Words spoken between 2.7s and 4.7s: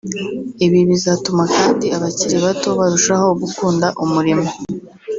barushaho gukunda umurimo